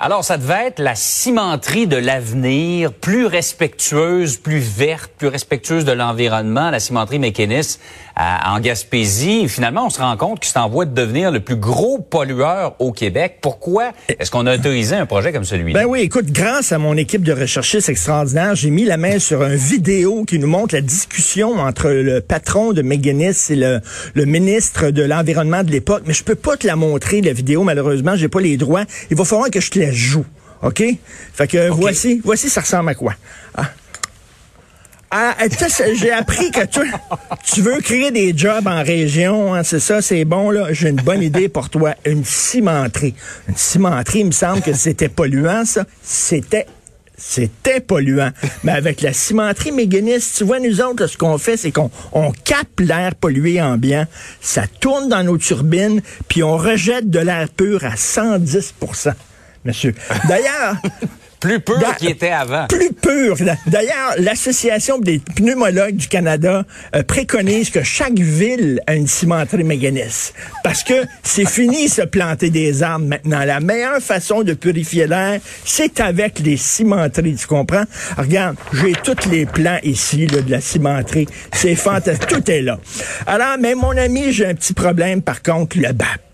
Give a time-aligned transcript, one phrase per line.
[0.00, 5.92] Alors, ça devait être la cimenterie de l'avenir, plus respectueuse, plus verte, plus respectueuse de
[5.92, 7.80] l'environnement, la cimenterie mécaniste
[8.16, 9.48] en Gaspésie.
[9.48, 12.76] finalement, on se rend compte que c'est en voie de devenir le plus gros pollueur
[12.78, 13.38] au Québec.
[13.40, 15.80] Pourquoi est-ce qu'on a autorisé un projet comme celui-là?
[15.80, 19.42] Ben oui, écoute, grâce à mon équipe de recherchistes extraordinaires, j'ai mis la main sur
[19.42, 23.80] un vidéo qui nous montre la discussion entre le patron de McGuinness et le,
[24.14, 26.04] le ministre de l'Environnement de l'époque.
[26.06, 28.84] Mais je peux pas te la montrer, la vidéo, malheureusement, j'ai pas les droits.
[29.10, 30.24] Il va falloir que je te joue.
[30.62, 30.82] OK?
[31.34, 33.14] Fait que voici, voici, ça ressemble à quoi?
[33.54, 33.70] Ah.
[35.16, 35.36] Ah,
[35.94, 36.80] j'ai appris que tu,
[37.44, 40.72] tu veux créer des jobs en région, hein, c'est ça, c'est bon, là.
[40.72, 41.94] J'ai une bonne idée pour toi.
[42.04, 43.14] Une cimenterie.
[43.48, 45.84] Une cimenterie, il me semble que c'était polluant, ça.
[46.02, 46.66] C'était
[47.16, 48.30] c'était polluant.
[48.64, 52.32] Mais avec la cimenterie méganiste, tu vois, nous autres, ce qu'on fait, c'est qu'on on
[52.32, 54.06] capte l'air pollué ambiant,
[54.40, 58.74] ça tourne dans nos turbines, puis on rejette de l'air pur à 110
[59.64, 59.94] monsieur.
[60.28, 60.76] D'ailleurs,
[61.44, 62.66] plus pur qu'il était avant.
[62.68, 63.36] Plus pur.
[63.66, 66.64] D'ailleurs, l'Association des pneumologues du Canada
[66.96, 70.32] euh, préconise que chaque ville a une cimenterie méganiste.
[70.62, 73.44] Parce que c'est fini se planter des arbres maintenant.
[73.44, 77.84] La meilleure façon de purifier l'air, c'est avec les cimenteries, tu comprends?
[78.16, 81.26] Regarde, j'ai tous les plans ici là, de la cimenterie.
[81.52, 82.28] C'est fantastique.
[82.28, 82.78] Tout est là.
[83.26, 86.33] Alors, mais mon ami, j'ai un petit problème par contre, le BAP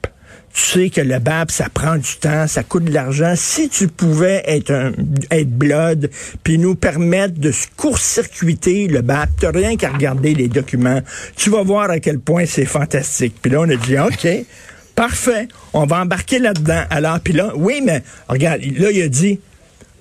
[0.52, 3.34] tu sais que le BAP, ça prend du temps, ça coûte de l'argent.
[3.36, 4.92] Si tu pouvais être un,
[5.30, 6.10] être blood,
[6.42, 11.00] puis nous permettre de court-circuiter le BAP, t'as rien qu'à regarder les documents.
[11.36, 13.34] Tu vas voir à quel point c'est fantastique.
[13.40, 14.28] Puis là, on a dit, OK,
[14.96, 16.82] parfait, on va embarquer là-dedans.
[16.90, 19.38] Alors, puis là, oui, mais regarde, là, il a dit,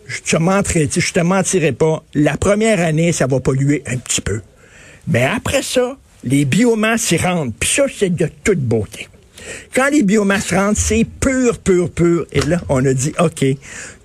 [0.08, 2.04] je te mentirai, je te mentirai pas.
[2.16, 4.42] La première année, ça va polluer un petit peu.
[5.08, 7.54] Mais après ça, les biomasses y rentrent.
[7.60, 9.08] Puis ça, c'est de toute beauté.
[9.74, 12.26] Quand les biomasses rentrent, c'est pur, pur, pur.
[12.32, 13.46] Et là, on a dit, OK,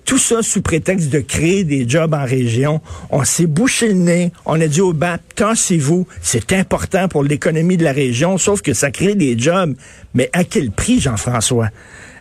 [0.05, 2.79] tout ça sous prétexte de créer des jobs en région.
[3.09, 4.31] On s'est bouché le nez.
[4.45, 6.07] On a dit au BAP, tassez-vous.
[6.21, 9.75] C'est important pour l'économie de la région, sauf que ça crée des jobs.
[10.13, 11.69] Mais à quel prix, Jean-François?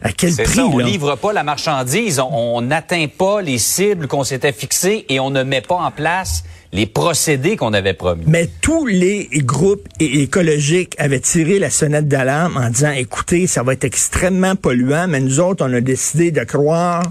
[0.01, 0.47] À quel prix?
[0.47, 2.21] Ça, on livre pas la marchandise.
[2.21, 6.43] On n'atteint pas les cibles qu'on s'était fixées et on ne met pas en place
[6.73, 8.25] les procédés qu'on avait promis.
[8.27, 13.75] Mais tous les groupes écologiques avaient tiré la sonnette d'alarme en disant, écoutez, ça va
[13.75, 17.05] être extrêmement polluant, mais nous autres, on a décidé de croire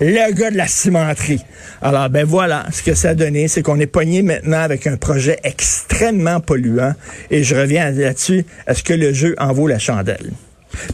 [0.00, 1.44] le gars de la cimenterie.
[1.82, 4.96] Alors, ben voilà, ce que ça a donné, c'est qu'on est pogné maintenant avec un
[4.96, 6.94] projet extrêmement polluant.
[7.30, 8.44] Et je reviens là-dessus.
[8.66, 10.30] Est-ce que le jeu en vaut la chandelle?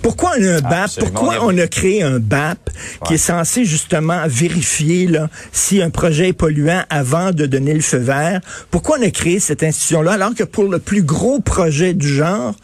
[0.03, 0.91] Pourquoi on a un BAP?
[0.99, 2.71] Pourquoi on a créé un BAP
[3.07, 7.81] qui est censé justement vérifier là, si un projet est polluant avant de donner le
[7.81, 8.41] feu vert?
[8.71, 12.55] Pourquoi on a créé cette institution-là alors que pour le plus gros projet du genre,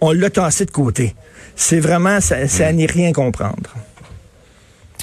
[0.00, 1.14] on l'a tassé de côté?
[1.56, 2.76] C'est vraiment, ça, ça hmm.
[2.76, 3.74] n'est rien comprendre.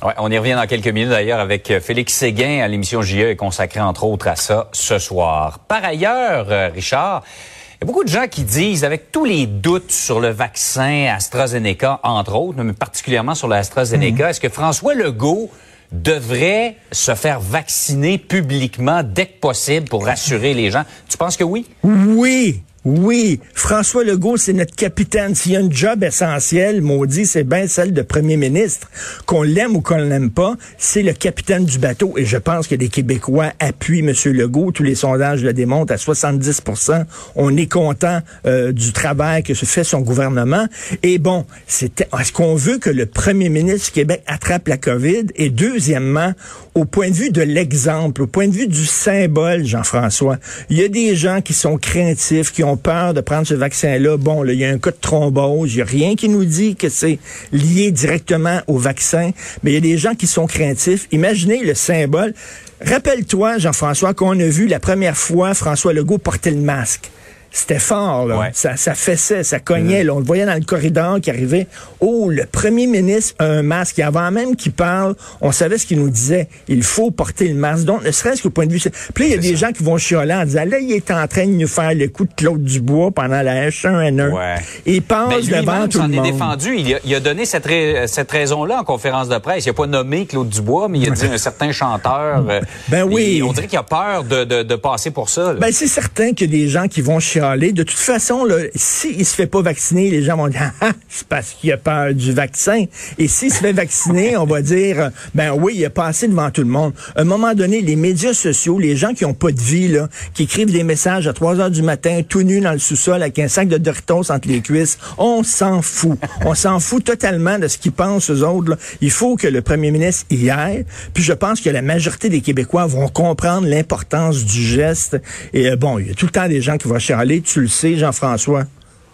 [0.06, 3.22] Ouais, on y revient dans quelques minutes d'ailleurs avec euh, Félix Séguin à l'émission JE
[3.22, 5.58] est consacrée entre autres à ça ce soir.
[5.68, 7.24] Par ailleurs, euh, Richard,
[7.72, 11.08] il y a beaucoup de gens qui disent, avec tous les doutes sur le vaccin
[11.12, 14.30] AstraZeneca, entre autres, mais particulièrement sur l'AstraZeneca, mhm.
[14.30, 15.50] est-ce que François Legault
[15.92, 20.84] devrait se faire vacciner publiquement dès que possible pour rassurer les gens?
[21.10, 21.66] Tu penses que oui?
[21.84, 22.62] Oui.
[22.86, 25.34] Oui, François Legault, c'est notre capitaine.
[25.34, 28.92] S'il y a un job essentiel, maudit, c'est bien celle de premier ministre.
[29.26, 32.14] Qu'on l'aime ou qu'on l'aime pas, c'est le capitaine du bateau.
[32.16, 34.14] Et je pense que les Québécois appuient M.
[34.26, 34.72] Legault.
[34.72, 39.66] Tous les sondages le démontrent à 70% On est content euh, du travail que se
[39.66, 40.68] fait son gouvernement.
[41.02, 45.26] Et bon, c'est est-ce qu'on veut que le premier ministre du Québec attrape la COVID?
[45.38, 46.34] Et deuxièmement,
[46.76, 50.38] au point de vue de l'exemple, au point de vue du symbole, Jean-François,
[50.70, 54.18] il y a des gens qui sont craintifs, qui ont peur de prendre ce vaccin-là.
[54.18, 55.74] Bon, il y a un cas de thrombose.
[55.74, 57.20] Il n'y a rien qui nous dit que c'est
[57.52, 59.32] lié directement au vaccin.
[59.64, 61.08] Mais il y a des gens qui sont craintifs.
[61.12, 62.34] Imaginez le symbole.
[62.82, 67.10] Rappelle-toi, Jean-François, qu'on a vu la première fois François Legault porter le masque.
[67.56, 68.50] C'était fort, là.
[68.52, 70.04] Ça, ça fessait, ça cognait.
[70.04, 70.12] Mm-hmm.
[70.12, 71.68] On le voyait dans le corridor qui arrivait.
[72.02, 73.98] Oh, le premier ministre a un masque.
[74.00, 76.50] Et avant même qu'il parle, on savait ce qu'il nous disait.
[76.68, 77.86] Il faut porter le masque.
[77.86, 78.82] Donc, ne serait-ce qu'au point de vue...
[79.14, 81.10] Puis là, il y a des gens qui vont chialer en disant, là, il est
[81.12, 84.32] en train de nous faire le coup de Claude Dubois pendant la H1N1.
[84.34, 84.56] Ouais.
[84.86, 86.26] il passe ben, devant tout le monde.
[86.26, 86.76] est défendu.
[87.06, 87.70] Il a, donné cette,
[88.08, 89.66] cette raison-là en conférence de presse.
[89.66, 92.44] Il n'a pas nommé Claude Dubois, mais il a dit un certain chanteur.
[92.90, 93.42] ben oui.
[93.48, 95.54] on dirait qu'il a peur de, de, de passer pour ça.
[95.54, 99.18] Ben, c'est certain qu'il y a des gens qui vont chialer De toute façon, s'il
[99.18, 102.14] ne se fait pas vacciner, les gens vont dire, ah, c'est parce qu'il a peur
[102.14, 102.86] du vaccin.
[103.18, 106.62] Et s'il se fait vacciner, on va dire, ben oui, il a passé devant tout
[106.62, 106.94] le monde.
[107.16, 110.10] À un moment donné, les médias sociaux, les gens qui ont pas de vie, là,
[110.34, 113.40] qui écrivent des messages à 3 heures du matin, tout nus dans le sous-sol avec
[113.40, 116.18] un sac de Doritos entre les cuisses, on s'en fout.
[116.46, 118.78] On s'en fout totalement de ce qu'ils pensent eux autres.
[119.02, 120.86] Il faut que le premier ministre y aille.
[121.14, 125.18] Puis je pense que la majorité des Québécois vont comprendre l'importance du geste.
[125.54, 127.35] Et euh, bon, il y a tout le temps des gens qui vont chialer.
[127.42, 128.64] Tu le sais, Jean-François.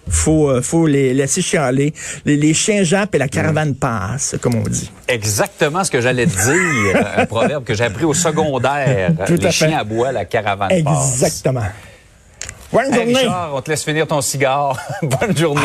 [0.09, 1.93] Faut, euh, faut les laisser chialer.
[2.25, 4.91] Les, chiens jappent et la caravane passe, comme on dit.
[5.07, 7.07] Exactement ce que j'allais te dire.
[7.17, 9.11] un proverbe que j'ai appris au secondaire.
[9.29, 11.13] les chiens aboient, la caravane passe.
[11.13, 11.63] Exactement.
[12.73, 13.17] Bonne journée.
[13.17, 14.77] Richard, on te laisse finir ton cigare.
[15.01, 15.61] Bonne journée.